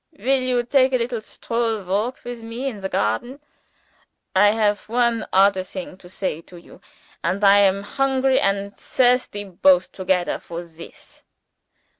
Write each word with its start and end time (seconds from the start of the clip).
Will 0.17 0.41
you 0.41 0.63
take 0.63 0.93
a 0.93 0.97
little 0.97 1.21
stroll 1.21 1.83
walk 1.83 2.21
with 2.23 2.41
me 2.41 2.65
in 2.67 2.79
the 2.79 2.89
garden? 2.89 3.39
I 4.35 4.47
have 4.47 4.89
one 4.89 5.27
odder 5.31 5.61
thing 5.61 5.95
to 5.97 6.09
say 6.09 6.41
to 6.41 6.57
you: 6.57 6.81
and 7.23 7.43
I 7.43 7.59
am 7.59 7.83
hungry 7.83 8.39
and 8.39 8.75
thirsty 8.75 9.43
both 9.43 9.91
togedder 9.91 10.39
for 10.41 10.63
This." 10.63 11.21